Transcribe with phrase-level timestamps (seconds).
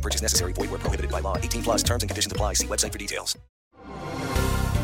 [0.00, 0.52] No purchase necessary.
[0.54, 1.36] Void where prohibited by law.
[1.36, 2.54] 18 plus terms and conditions apply.
[2.54, 3.36] See website for details.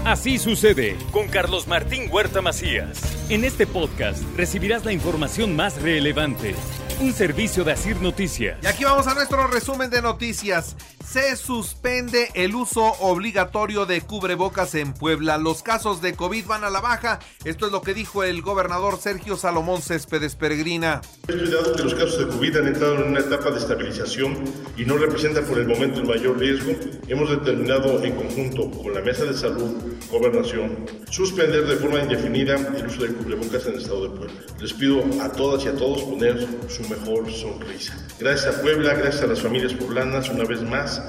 [0.05, 3.01] Así sucede con Carlos Martín Huerta Macías.
[3.29, 6.55] En este podcast recibirás la información más relevante.
[6.99, 8.57] Un servicio de Asir Noticias.
[8.63, 10.77] Y aquí vamos a nuestro resumen de noticias.
[11.07, 15.37] Se suspende el uso obligatorio de cubrebocas en Puebla.
[15.37, 17.19] Los casos de COVID van a la baja.
[17.45, 21.03] Esto es lo que dijo el gobernador Sergio Salomón Céspedes Peregrina.
[21.29, 24.45] Estudiado que los casos de COVID han entrado en una etapa de estabilización
[24.79, 26.73] y no representan por el momento el mayor riesgo.
[27.09, 32.87] Hemos determinado en conjunto con la Mesa de Salud, Gobernación, suspender de forma indefinida el
[32.87, 34.35] uso de cubrebocas en el estado de Puebla.
[34.61, 38.07] Les pido a todas y a todos poner su mejor sonrisa.
[38.19, 41.03] Gracias a Puebla, gracias a las familias poblanas, una vez más,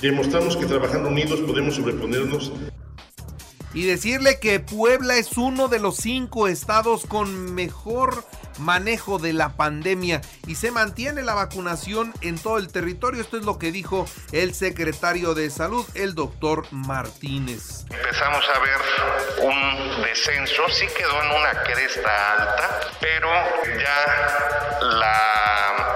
[0.00, 2.52] demostramos que trabajando unidos podemos sobreponernos
[3.72, 8.24] Y decirle que Puebla es uno de los cinco estados con mejor
[8.58, 13.20] manejo de la pandemia y se mantiene la vacunación en todo el territorio.
[13.20, 17.84] Esto es lo que dijo el secretario de salud, el doctor Martínez.
[17.90, 23.28] Empezamos a ver un descenso, sí quedó en una cresta alta, pero
[23.78, 25.93] ya la,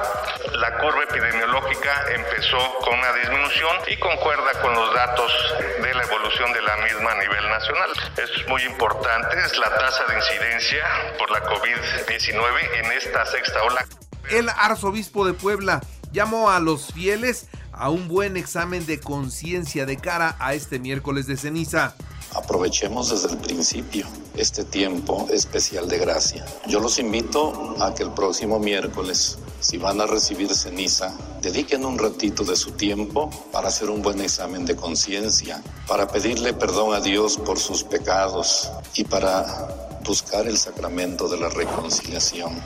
[0.58, 5.32] la curva epidemiológica empezó con una disminución y concuerda con los datos
[5.80, 7.90] de la evolución de la misma a nivel nacional.
[8.16, 10.84] Esto es muy importante, es la tasa de incidencia
[11.16, 13.86] por la COVID-19 en esta sexta ola.
[14.30, 15.80] El arzobispo de Puebla
[16.12, 21.28] llamó a los fieles a un buen examen de conciencia de cara a este miércoles
[21.28, 21.94] de ceniza.
[22.34, 26.44] Aprovechemos desde el principio este tiempo especial de gracia.
[26.66, 31.98] Yo los invito a que el próximo miércoles, si van a recibir ceniza, dediquen un
[31.98, 37.00] ratito de su tiempo para hacer un buen examen de conciencia, para pedirle perdón a
[37.00, 42.60] Dios por sus pecados y para buscar el sacramento de la reconciliación.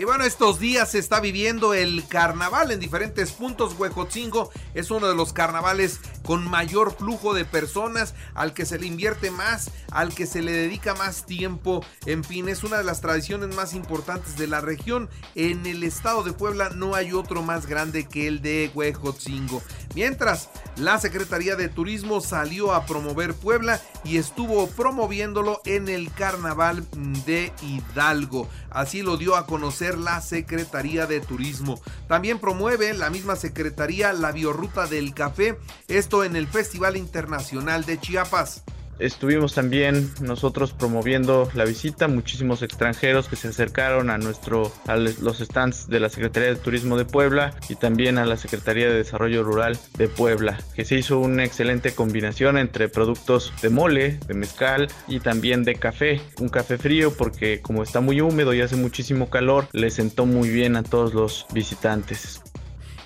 [0.00, 3.74] Y bueno, estos días se está viviendo el carnaval en diferentes puntos.
[3.78, 6.00] Huejotzingo es uno de los carnavales
[6.30, 10.52] con mayor flujo de personas, al que se le invierte más, al que se le
[10.52, 11.84] dedica más tiempo.
[12.06, 15.10] En fin, es una de las tradiciones más importantes de la región.
[15.34, 19.60] En el estado de Puebla no hay otro más grande que el de Huejotzingo.
[19.94, 26.86] Mientras, la Secretaría de Turismo salió a promover Puebla y estuvo promoviéndolo en el carnaval
[27.26, 28.48] de Hidalgo.
[28.70, 31.80] Así lo dio a conocer la Secretaría de Turismo.
[32.06, 35.58] También promueve la misma Secretaría la Biorruta del Café,
[35.88, 38.62] esto en el Festival Internacional de Chiapas.
[39.00, 45.38] Estuvimos también nosotros promoviendo la visita, muchísimos extranjeros que se acercaron a nuestro a los
[45.38, 49.42] stands de la Secretaría de Turismo de Puebla y también a la Secretaría de Desarrollo
[49.42, 54.88] Rural de Puebla, que se hizo una excelente combinación entre productos de mole, de mezcal
[55.08, 59.30] y también de café, un café frío porque como está muy húmedo y hace muchísimo
[59.30, 62.42] calor, le sentó muy bien a todos los visitantes.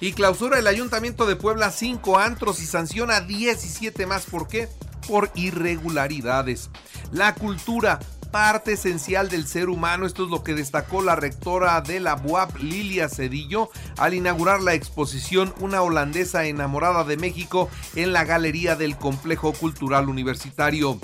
[0.00, 4.26] Y clausura el Ayuntamiento de Puebla 5 antros y sanciona 17 más.
[4.26, 4.68] ¿Por qué?
[5.06, 6.70] Por irregularidades.
[7.12, 8.00] La cultura,
[8.34, 10.06] parte esencial del ser humano.
[10.06, 14.74] Esto es lo que destacó la rectora de la BUAP, Lilia Cedillo, al inaugurar la
[14.74, 20.98] exposición Una holandesa enamorada de México en la Galería del Complejo Cultural Universitario.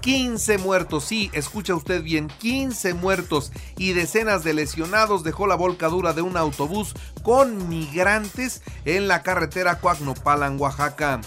[0.00, 6.12] 15 muertos, sí, escucha usted bien, 15 muertos y decenas de lesionados dejó la volcadura
[6.12, 11.20] de un autobús con migrantes en la carretera Coagnopalan, Oaxaca.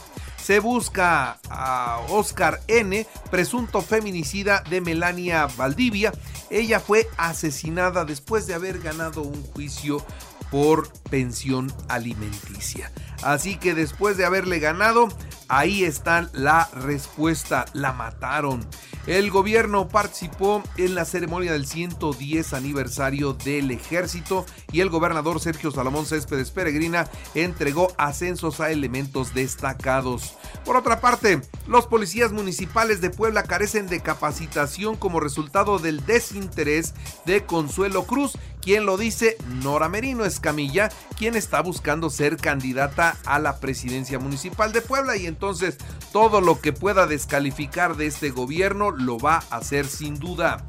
[0.45, 6.11] Se busca a Oscar N., presunto feminicida de Melania Valdivia.
[6.51, 10.05] Ella fue asesinada después de haber ganado un juicio
[10.51, 12.91] por pensión alimenticia.
[13.23, 15.07] Así que después de haberle ganado,
[15.47, 18.63] ahí está la respuesta, la mataron.
[19.07, 25.69] El gobierno participó en la ceremonia del 110 aniversario del ejército y el gobernador Sergio
[25.69, 30.33] Salomón Céspedes Peregrina entregó ascensos a elementos destacados.
[30.65, 36.95] Por otra parte, los policías municipales de Puebla carecen de capacitación como resultado del desinterés
[37.25, 43.37] de Consuelo Cruz, quien lo dice Nora Merino Escamilla, quien está buscando ser candidata a
[43.37, 45.77] la presidencia municipal de Puebla y entonces
[46.11, 50.65] todo lo que pueda descalificar de este gobierno lo va a hacer sin duda.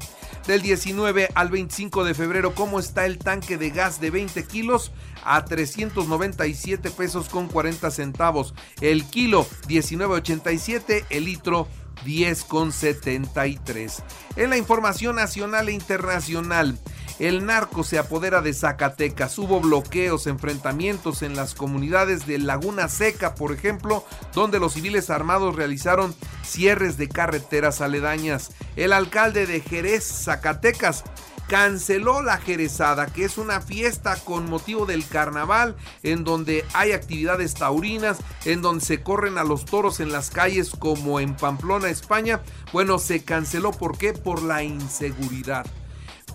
[0.47, 4.91] Del 19 al 25 de febrero, ¿cómo está el tanque de gas de 20 kilos?
[5.27, 8.53] a 397 pesos con 40 centavos.
[8.79, 11.67] El kilo 19.87, el litro
[12.05, 14.03] 10,73.
[14.37, 16.79] En la información nacional e internacional,
[17.19, 19.37] el narco se apodera de Zacatecas.
[19.39, 25.55] Hubo bloqueos, enfrentamientos en las comunidades de Laguna Seca, por ejemplo, donde los civiles armados
[25.55, 28.51] realizaron cierres de carreteras aledañas.
[28.75, 31.03] El alcalde de Jerez, Zacatecas,
[31.47, 37.53] canceló la Jerezada, que es una fiesta con motivo del carnaval, en donde hay actividades
[37.53, 42.41] taurinas, en donde se corren a los toros en las calles como en Pamplona, España.
[42.73, 44.13] Bueno, se canceló, ¿por qué?
[44.13, 45.65] Por la inseguridad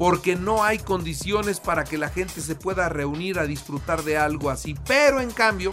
[0.02, 4.50] porque no hay condiciones para que la gente se pueda reunir a disfrutar de algo
[4.50, 4.74] así.
[4.84, 5.70] Pero en cambio,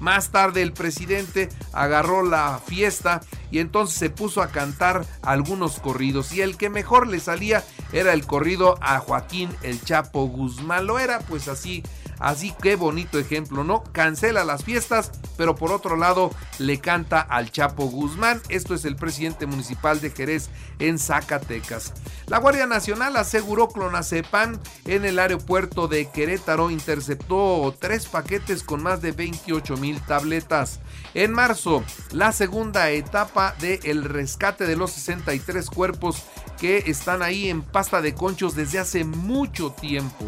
[0.00, 6.30] más tarde el presidente agarró la fiesta y entonces se puso a cantar algunos corridos
[6.34, 10.86] y el que mejor le salía era el corrido a Joaquín el Chapo Guzmán.
[10.86, 11.82] Lo era pues así
[12.20, 13.82] Así que bonito ejemplo, ¿no?
[13.82, 18.42] Cancela las fiestas, pero por otro lado le canta al Chapo Guzmán.
[18.50, 21.94] Esto es el presidente municipal de Jerez en Zacatecas.
[22.26, 26.70] La Guardia Nacional aseguró clonazepam en el aeropuerto de Querétaro.
[26.70, 30.80] Interceptó tres paquetes con más de 28 mil tabletas.
[31.14, 31.82] En marzo,
[32.12, 36.22] la segunda etapa del rescate de los 63 cuerpos
[36.60, 40.26] que están ahí en pasta de conchos desde hace mucho tiempo.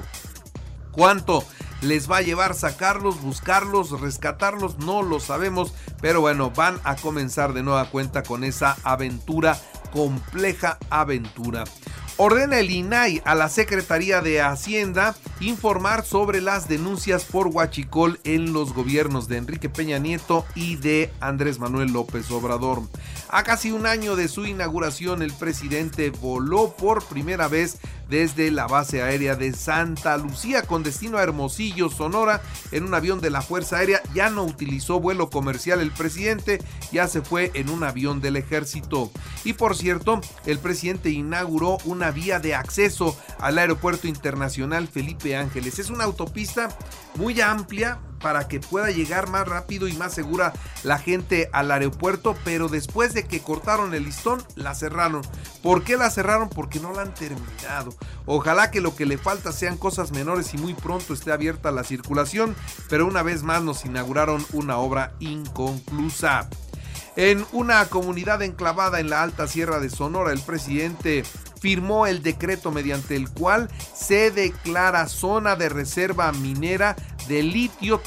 [0.90, 1.44] ¿Cuánto
[1.82, 4.78] les va a llevar sacarlos, buscarlos, rescatarlos?
[4.78, 9.58] No lo sabemos, pero bueno, van a comenzar de nueva cuenta con esa aventura,
[9.92, 11.64] compleja aventura.
[12.16, 18.52] Ordena el INAI a la Secretaría de Hacienda informar sobre las denuncias por huachicol en
[18.52, 22.82] los gobiernos de Enrique Peña Nieto y de Andrés Manuel López Obrador.
[23.28, 27.78] A casi un año de su inauguración, el presidente voló por primera vez
[28.08, 33.22] desde la base aérea de Santa Lucía con destino a Hermosillo, Sonora, en un avión
[33.22, 34.02] de la Fuerza Aérea.
[34.14, 36.62] Ya no utilizó vuelo comercial el presidente,
[36.92, 39.10] ya se fue en un avión del ejército.
[39.44, 45.78] Y por cierto, el presidente inauguró una vía de acceso al Aeropuerto Internacional Felipe Ángeles.
[45.78, 46.68] Es una autopista
[47.16, 50.52] muy amplia, para que pueda llegar más rápido y más segura
[50.84, 55.22] la gente al aeropuerto, pero después de que cortaron el listón, la cerraron.
[55.62, 56.48] ¿Por qué la cerraron?
[56.48, 57.94] Porque no la han terminado.
[58.24, 61.84] Ojalá que lo que le falta sean cosas menores y muy pronto esté abierta la
[61.84, 62.54] circulación,
[62.88, 66.48] pero una vez más nos inauguraron una obra inconclusa.
[67.16, 71.24] En una comunidad enclavada en la alta sierra de Sonora, el presidente
[71.62, 76.96] firmó el decreto mediante el cual se declara zona de reserva minera
[77.28, 78.00] de litio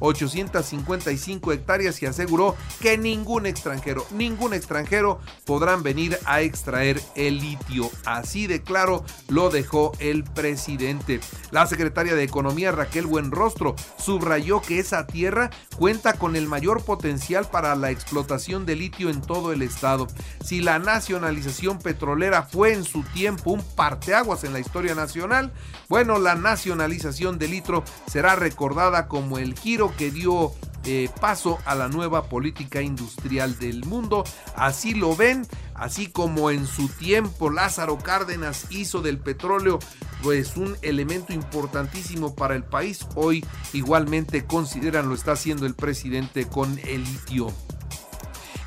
[0.00, 7.90] 234.855 hectáreas y aseguró que ningún extranjero, ningún extranjero podrán venir a extraer el litio.
[8.04, 11.20] Así de claro lo dejó el presidente.
[11.50, 17.48] La secretaria de Economía Raquel Buenrostro subrayó que esa tierra cuenta con el mayor potencial
[17.50, 20.06] para la explotación de litio en todo el estado.
[20.44, 25.52] Si la nacionalización petrolera fue en su tiempo un parteaguas en la historia nacional,
[25.88, 30.52] bueno, la nacionalización de litro será recordada como el giro que dio
[30.88, 34.22] eh, paso a la nueva política industrial del mundo.
[34.54, 35.44] Así lo ven,
[35.74, 39.80] así como en su tiempo Lázaro Cárdenas hizo del petróleo
[40.22, 43.04] pues un elemento importantísimo para el país.
[43.16, 47.52] Hoy igualmente consideran lo está haciendo el presidente con el litio.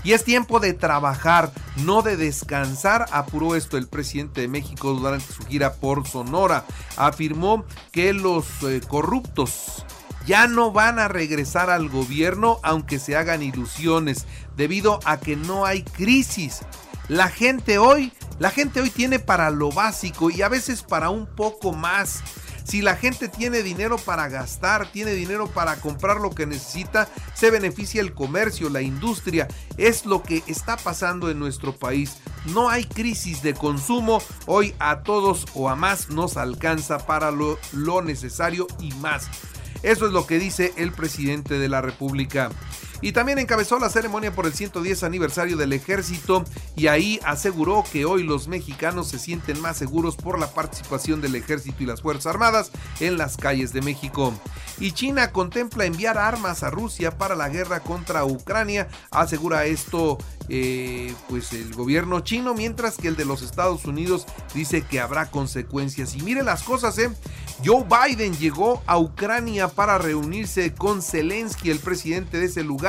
[0.04, 5.32] Y es tiempo de trabajar, no de descansar, apuró esto el presidente de México durante
[5.32, 6.66] su gira por Sonora.
[6.96, 9.86] Afirmó que los eh, corruptos
[10.26, 15.66] ya no van a regresar al gobierno aunque se hagan ilusiones, debido a que no
[15.66, 16.60] hay crisis.
[17.08, 21.26] La gente hoy, la gente hoy tiene para lo básico y a veces para un
[21.26, 22.24] poco más.
[22.70, 27.50] Si la gente tiene dinero para gastar, tiene dinero para comprar lo que necesita, se
[27.50, 29.48] beneficia el comercio, la industria.
[29.78, 32.18] Es lo que está pasando en nuestro país.
[32.54, 34.22] No hay crisis de consumo.
[34.46, 39.28] Hoy a todos o a más nos alcanza para lo, lo necesario y más.
[39.84, 42.50] Eso es lo que dice el presidente de la República
[43.02, 46.44] y también encabezó la ceremonia por el 110 aniversario del ejército
[46.76, 51.36] y ahí aseguró que hoy los mexicanos se sienten más seguros por la participación del
[51.36, 54.34] ejército y las Fuerzas Armadas en las calles de México.
[54.80, 60.18] Y China contempla enviar armas a Rusia para la guerra contra Ucrania, asegura esto
[60.52, 64.26] eh, pues el gobierno chino, mientras que el de los Estados Unidos
[64.56, 66.16] dice que habrá consecuencias.
[66.16, 67.12] Y mire las cosas, ¿eh?
[67.64, 72.89] Joe Biden llegó a Ucrania para reunirse con Zelensky, el presidente de ese lugar,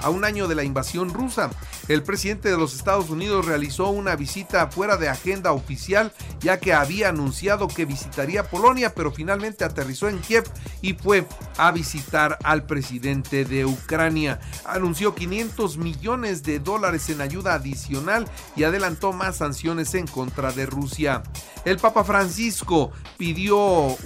[0.00, 1.50] a un año de la invasión rusa.
[1.88, 6.74] El presidente de los Estados Unidos realizó una visita fuera de agenda oficial ya que
[6.74, 10.44] había anunciado que visitaría Polonia, pero finalmente aterrizó en Kiev
[10.82, 11.26] y fue
[11.56, 14.38] a visitar al presidente de Ucrania.
[14.64, 20.66] Anunció 500 millones de dólares en ayuda adicional y adelantó más sanciones en contra de
[20.66, 21.22] Rusia.
[21.64, 23.58] El Papa Francisco pidió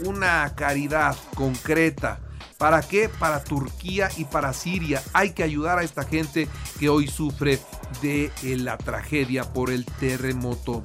[0.05, 2.21] una caridad concreta.
[2.62, 3.09] ¿Para qué?
[3.09, 5.02] Para Turquía y para Siria.
[5.14, 6.47] Hay que ayudar a esta gente
[6.78, 7.59] que hoy sufre
[8.02, 10.85] de eh, la tragedia por el terremoto.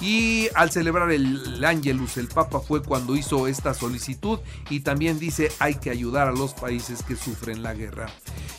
[0.00, 5.52] Y al celebrar el Angelus, el Papa fue cuando hizo esta solicitud y también dice
[5.60, 8.08] hay que ayudar a los países que sufren la guerra.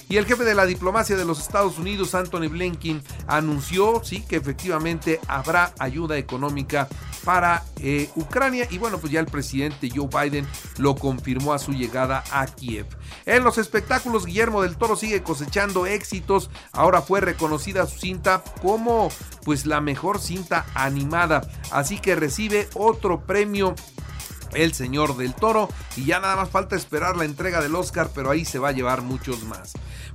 [0.07, 4.37] Y el jefe de la diplomacia de los Estados Unidos, Anthony Blinken, anunció, sí, que
[4.37, 6.87] efectivamente habrá ayuda económica
[7.23, 8.67] para eh, Ucrania.
[8.69, 12.85] Y bueno, pues ya el presidente Joe Biden lo confirmó a su llegada a Kiev.
[13.25, 16.49] En los espectáculos, Guillermo del Toro sigue cosechando éxitos.
[16.71, 19.09] Ahora fue reconocida su cinta como
[19.43, 21.41] pues la mejor cinta animada.
[21.71, 23.75] Así que recibe otro premio
[24.53, 28.29] el Señor del Toro y ya nada más falta esperar la entrega del Oscar, pero
[28.29, 29.73] ahí se va a llevar muchos más.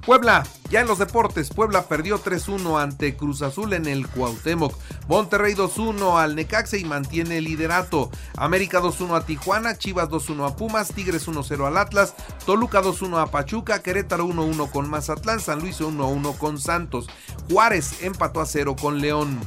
[0.09, 4.75] Puebla, ya en los deportes, Puebla perdió 3-1 ante Cruz Azul en el Cuauhtémoc.
[5.07, 8.11] Monterrey 2-1 al Necaxe y mantiene el liderato.
[8.39, 12.15] América 2-1 a Tijuana, Chivas 2-1 a Pumas, Tigres 1-0 al Atlas,
[12.47, 17.07] Toluca 2-1 a Pachuca, Querétaro 1-1 con Mazatlán, San Luis 1-1 con Santos.
[17.51, 19.39] Juárez empató a 0 con León.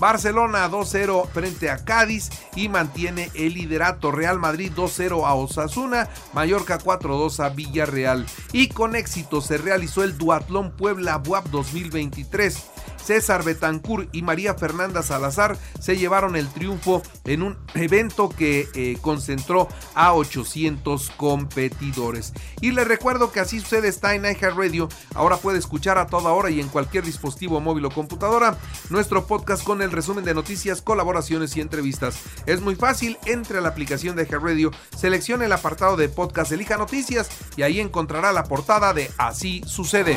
[0.00, 4.10] Barcelona 2-0 frente a Cádiz y mantiene el liderato.
[4.10, 8.26] Real Madrid 2-0 a Osasuna, Mallorca 4-2 a Villarreal.
[8.52, 12.58] Y con éxito se realizó el Duatlón Puebla Buap 2023.
[13.02, 18.98] César Betancur y María Fernanda Salazar se llevaron el triunfo en un evento que eh,
[19.00, 22.32] concentró a 800 competidores.
[22.60, 24.88] Y les recuerdo que así sucede está en Radio.
[25.14, 28.56] Ahora puede escuchar a toda hora y en cualquier dispositivo móvil o computadora
[28.90, 32.20] nuestro podcast con el resumen de noticias, colaboraciones y entrevistas.
[32.46, 36.76] Es muy fácil, entre a la aplicación de Radio, seleccione el apartado de podcast, elija
[36.76, 40.16] noticias y ahí encontrará la portada de Así sucede.